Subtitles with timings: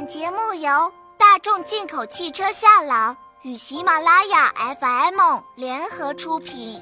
[0.00, 0.70] 本节目由
[1.18, 6.80] 大众进口汽车夏朗与喜马拉雅 FM 联合出品。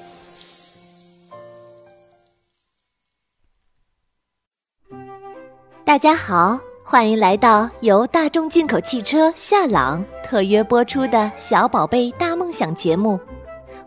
[5.83, 13.19] 大家好，欢迎来到由大众进口汽车夏朗特约播出的《小宝贝大梦想》节目。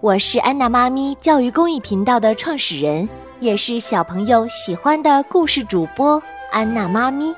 [0.02, 3.08] 我是安娜妈咪教育公益频道的创始人，
[3.40, 7.34] 也是小朋友喜欢的故事主播安娜妈咪。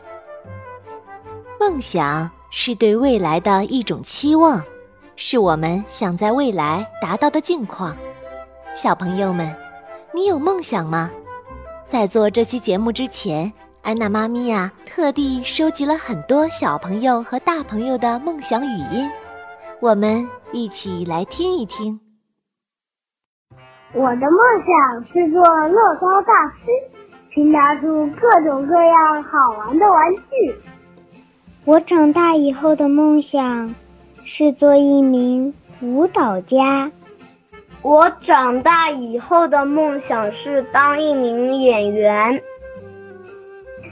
[1.60, 4.62] 梦想是对未来的一种期望，
[5.16, 7.96] 是我们想在未来达到的境况。
[8.74, 9.54] 小朋友们，
[10.12, 11.10] 你有梦想吗？
[11.86, 13.52] 在做这期节目之前，
[13.82, 19.08] 安娜妈咪呀特地收集了很多小朋友和大朋友的梦想语音，
[19.80, 21.98] 我们一起来听一听。
[23.92, 26.66] 我的梦想是做乐高大师，
[27.30, 30.60] 拼搭出各种各样好玩的玩具。
[31.66, 33.74] 我长大以后的梦想
[34.26, 36.92] 是做一名舞蹈家。
[37.80, 42.38] 我长大以后的梦想是当一名演员。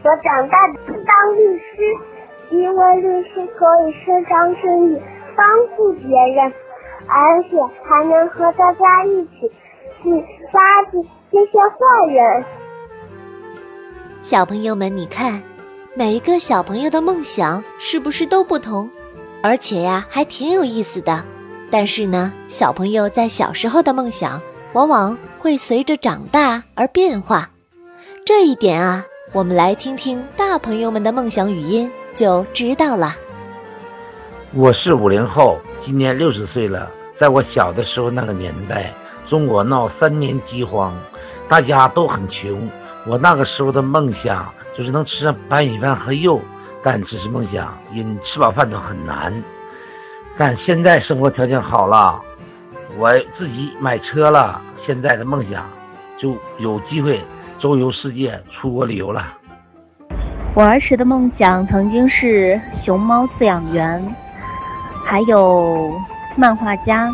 [0.05, 5.00] 我长大当律师，因为律师可以伸张正义，
[5.34, 6.52] 帮助别人，
[7.08, 9.50] 而且还能和大家一起
[10.02, 10.10] 去
[10.50, 12.44] 抓住这些坏人。
[14.20, 15.42] 小朋友们，你看。
[15.94, 18.88] 每一个小朋友的梦想是不是都不同？
[19.42, 21.22] 而且呀，还挺有意思的。
[21.70, 24.40] 但是呢，小朋友在小时候的梦想
[24.72, 27.50] 往往会随着长大而变化。
[28.24, 33.14] 这一点啊，我们来听听大朋友们的梦想语音就知道了。
[34.54, 36.90] 我是五零后，今年六十岁了。
[37.20, 38.94] 在我小的时候那个年代，
[39.28, 40.98] 中国闹三年饥荒，
[41.50, 42.66] 大家都很穷。
[43.06, 44.50] 我那个时候的梦想。
[44.77, 46.41] 就是能吃上白米饭和肉，
[46.83, 49.33] 但只是梦想，因吃饱饭都很难。
[50.39, 52.20] 但现在生活条件好了，
[52.98, 55.65] 我自己买车了，现在的梦想
[56.19, 57.21] 就有机会
[57.59, 59.27] 周游世界、出国旅游了。
[60.55, 64.03] 我儿时的梦想曾经是熊猫饲养员，
[65.05, 65.94] 还有
[66.37, 67.11] 漫画家。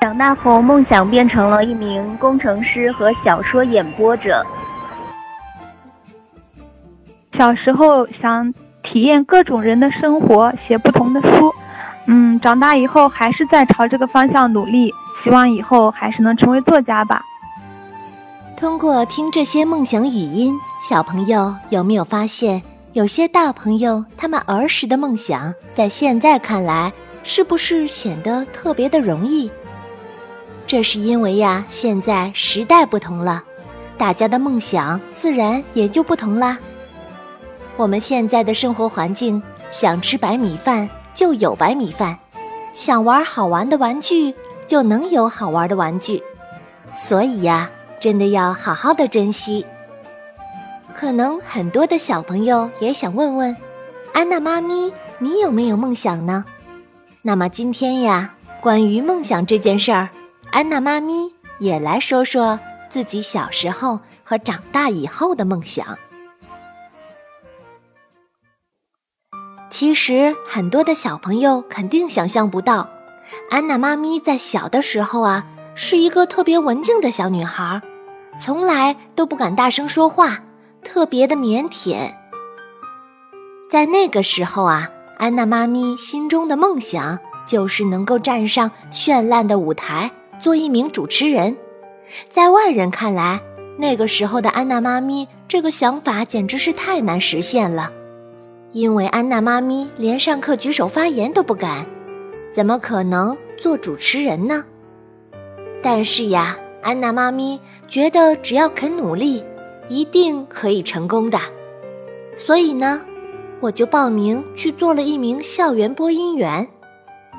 [0.00, 4.44] 长大后，梦想变成了一名工程师和小说演播者。
[7.40, 8.52] 小时候想
[8.82, 11.50] 体验各种人的生活，写不同的书。
[12.04, 14.92] 嗯，长大以后还是在朝这个方向努力，
[15.24, 17.22] 希望以后还是能成为作家吧。
[18.58, 20.54] 通过听这些梦想语音，
[20.86, 22.60] 小朋友有没有发现，
[22.92, 26.92] 有些大朋友他们儿时的梦想，在现在看来
[27.22, 29.50] 是不是显得特别的容易？
[30.66, 33.42] 这是因为呀，现在时代不同了，
[33.96, 36.58] 大家的梦想自然也就不同啦。
[37.80, 42.14] 我们现在的生活环境，想吃白米饭就有白米饭，
[42.74, 44.34] 想玩好玩的玩具
[44.66, 46.22] 就能有好玩的玩具，
[46.94, 49.64] 所以呀，真的要好好的珍惜。
[50.94, 53.56] 可能很多的小朋友也想问问，
[54.12, 56.44] 安娜妈咪，你有没有梦想呢？
[57.22, 60.10] 那么今天呀，关于梦想这件事儿，
[60.52, 62.60] 安娜妈咪也来说说
[62.90, 65.96] 自己小时候和长大以后的梦想。
[69.80, 72.86] 其实很多的小朋友肯定想象不到，
[73.48, 77.80] 安娜妈咪在小的时候啊，是一个特别文静的小女孩，
[78.38, 80.38] 从来都不敢大声说话，
[80.84, 82.12] 特别的腼腆。
[83.70, 84.86] 在那个时候啊，
[85.16, 91.56] 安娜妈咪心中的梦想就是能够站上绚烂的舞台，做一名主持人。
[92.28, 93.40] 在外人看来，
[93.78, 97.90] 那个时候的安娜妈咪这个想法简直是太难实现了。
[98.72, 101.84] 因为安娜妈咪连上课举手发言都不敢，
[102.52, 104.64] 怎么可能做主持人呢？
[105.82, 109.44] 但是呀，安娜妈咪觉得只要肯努力，
[109.88, 111.38] 一定可以成功的。
[112.36, 113.00] 所以呢，
[113.58, 116.66] 我就报名去做了一名校园播音员，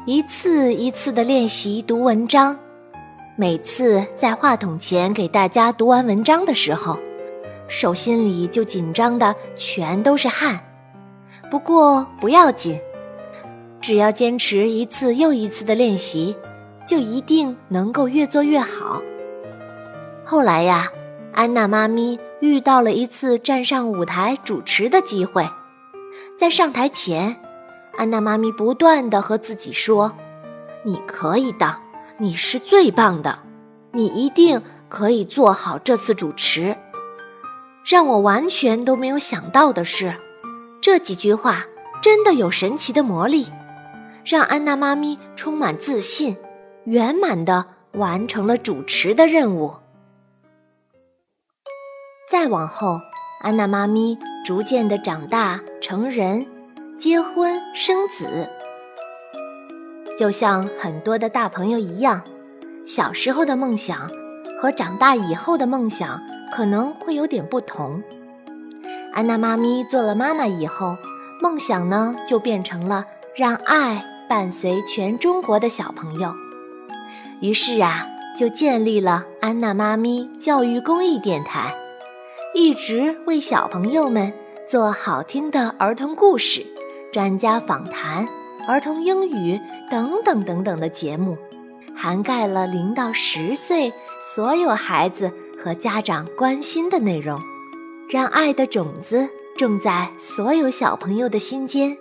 [0.06, 2.58] 一次一次的练习读文章。
[3.38, 7.00] 每次在话筒前给大家读完文章的时候，
[7.70, 10.60] 手心里就紧张的全都是汗。
[11.52, 12.80] 不过不要紧，
[13.82, 16.34] 只要坚持一次又一次的练习，
[16.88, 19.02] 就一定能够越做越好。
[20.24, 20.90] 后来呀，
[21.34, 25.46] 安娜妈咪遇到了一次站上舞台主持的机会，
[26.38, 27.36] 在上台前，
[27.98, 30.14] 安娜妈咪不断的和自己说
[30.86, 31.78] ：“你可以的，
[32.18, 33.38] 你是最棒的，
[33.92, 36.74] 你一定可以做好这次主持。”
[37.84, 40.16] 让我完全都没有想到的是。
[40.82, 41.68] 这几句话
[42.02, 43.46] 真的有神奇的魔力，
[44.26, 46.36] 让安娜妈咪充满自信，
[46.86, 49.76] 圆满的完成了主持的任务。
[52.32, 53.00] 再往后，
[53.42, 56.48] 安娜妈咪逐渐的长大成人，
[56.98, 58.50] 结婚生子。
[60.18, 62.24] 就像很多的大朋友一样，
[62.84, 64.10] 小时候的梦想
[64.60, 66.20] 和长大以后的梦想
[66.52, 68.02] 可能会有点不同。
[69.14, 70.98] 安娜妈咪做了妈妈以后。
[71.42, 73.04] 梦想呢，就变成了
[73.36, 76.32] 让爱伴随全中国的小朋友。
[77.42, 78.06] 于是啊，
[78.38, 81.74] 就建立了安娜妈咪教育公益电台，
[82.54, 84.32] 一直为小朋友们
[84.68, 86.64] 做好听的儿童故事、
[87.12, 88.24] 专家访谈、
[88.68, 89.60] 儿童英语
[89.90, 91.36] 等等等等的节目，
[91.98, 93.92] 涵盖了零到十岁
[94.36, 97.40] 所有孩子和家长关心的内容，
[98.12, 99.28] 让爱的种子。
[99.58, 101.96] 种在所有小朋友的心间，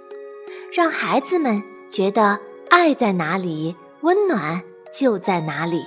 [0.73, 2.39] 让孩子们觉得
[2.71, 4.63] 爱在哪里，温暖
[4.95, 5.85] 就在哪里。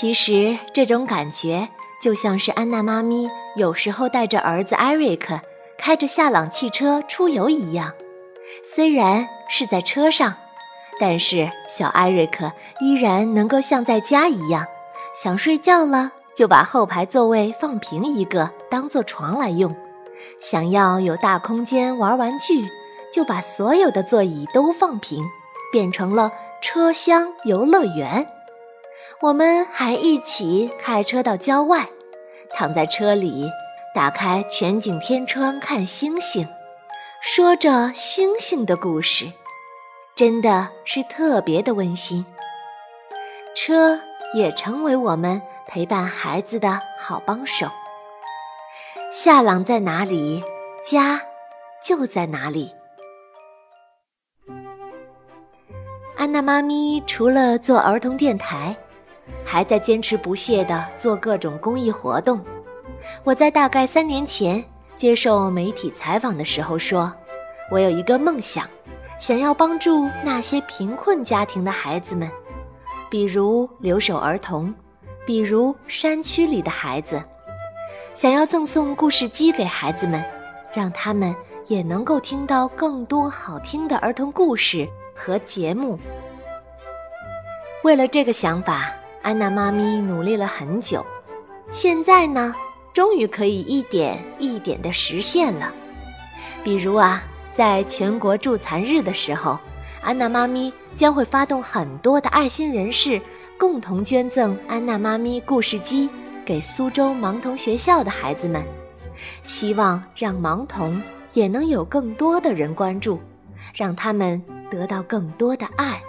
[0.00, 1.68] 其实这种感觉
[2.00, 5.38] 就像是安娜妈咪有时候带着儿子艾瑞克
[5.76, 7.92] 开着夏朗汽车出游一样。
[8.64, 10.32] 虽然是在车上，
[10.98, 12.50] 但是小艾瑞克
[12.80, 14.64] 依然能够像在家一样，
[15.22, 16.12] 想睡觉了。
[16.36, 19.70] 就把后排座位放平一个，当做床来用；
[20.38, 22.68] 想要有大空间玩玩具，
[23.10, 25.24] 就把所有的座椅都放平，
[25.72, 26.30] 变成了
[26.60, 28.26] 车厢游乐园。
[29.22, 31.88] 我们还一起开车到郊外，
[32.50, 33.46] 躺在车里，
[33.94, 36.46] 打开全景天窗看星星，
[37.22, 39.32] 说着星星的故事，
[40.14, 42.26] 真的是特别的温馨。
[43.54, 43.98] 车
[44.34, 45.40] 也成为我们。
[45.76, 47.66] 陪伴孩子的好帮手。
[49.12, 50.42] 夏朗在哪里，
[50.82, 51.20] 家
[51.84, 52.72] 就在哪里。
[56.16, 58.74] 安娜妈咪除了做儿童电台，
[59.44, 62.42] 还在坚持不懈地做各种公益活动。
[63.22, 64.64] 我在大概三年前
[64.94, 67.12] 接受媒体采访的时候说
[67.70, 68.66] ：“我有一个梦想，
[69.18, 72.30] 想要帮助那些贫困家庭的孩子们，
[73.10, 74.74] 比如留守儿童。”
[75.26, 77.20] 比如山区里的孩子，
[78.14, 80.24] 想要赠送故事机给孩子们，
[80.72, 81.34] 让他们
[81.66, 85.98] 也能够听到更多好听的儿童故事和节目。
[87.82, 88.88] 为了这个想法，
[89.20, 91.04] 安娜妈咪努力了很久，
[91.72, 92.54] 现在呢，
[92.92, 95.72] 终于可以一点一点的实现了。
[96.62, 99.58] 比如啊，在全国助残日的时候，
[100.02, 103.20] 安娜妈咪将会发动很多的爱心人士。
[103.58, 106.10] 共同捐赠安娜妈咪故事机
[106.44, 108.62] 给苏州盲童学校的孩子们，
[109.42, 111.00] 希望让盲童
[111.32, 113.18] 也能有更多的人关注，
[113.74, 116.00] 让他们得到更多的爱。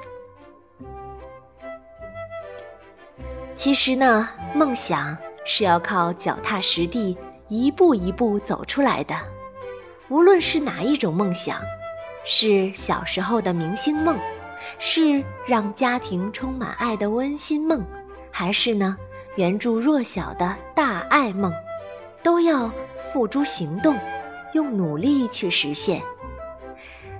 [3.56, 7.18] 其实呢，梦想是要靠脚踏实地，
[7.48, 9.16] 一步一步走出来的。
[10.10, 11.62] 无论是哪一种梦想，
[12.26, 14.20] 是小时候的明星梦。
[14.80, 17.84] 是让家庭充满爱的温馨梦，
[18.32, 18.96] 还是呢
[19.36, 21.52] 援助弱小的大爱梦，
[22.22, 22.72] 都要
[23.12, 23.98] 付诸行动，
[24.54, 26.02] 用努力去实现。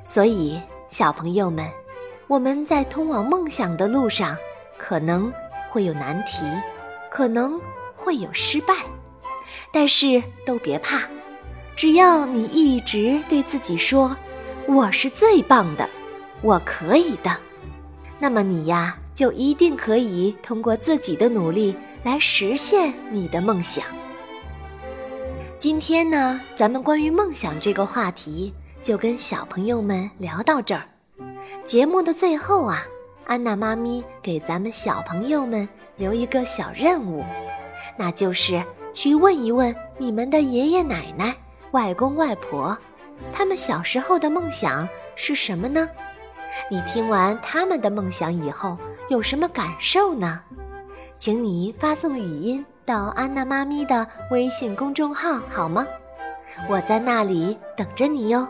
[0.04, 1.68] 所以，小朋友们，
[2.28, 4.38] 我们在通往梦想的路上，
[4.78, 5.32] 可能
[5.72, 6.46] 会有难题，
[7.10, 7.60] 可能
[7.96, 8.74] 会有失败，
[9.72, 11.02] 但是都别怕，
[11.76, 14.16] 只要你一直对自己说
[14.68, 15.90] ：“我是最棒的。”
[16.44, 17.36] 我可以的，
[18.20, 23.84] 那么你呀，就一定可以通过自己的努力来实现你的梦想。
[25.60, 30.84] 今天呢，咱们关于梦想这个话题就跟小朋友们聊到这儿。
[31.64, 32.84] 节目的最后啊，
[33.26, 37.24] 安娜妈咪给咱们小朋友们留一个小任务，
[37.98, 41.36] 那就是去问一问你们的爷爷奶奶、
[41.72, 42.78] 外公外婆，
[43.32, 45.88] 他们小时候的梦想是什么呢？
[46.70, 48.78] 你听完他们的梦想以后
[49.10, 50.42] 有什么感受呢？
[51.18, 55.86] 请你发送语音到安娜妈咪的微信公众号好吗？
[56.70, 58.48] 我在那里等着你哟。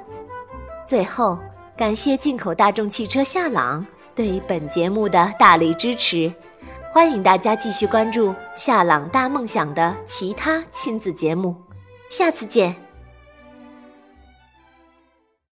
[0.85, 1.37] 最后，
[1.75, 3.85] 感谢进口大众汽车夏朗
[4.15, 6.31] 对本节目的大力支持，
[6.91, 11.55] 欢迎大家继续关注夏朗大梦想的其他亲子节目，
[12.09, 12.86] 下次见。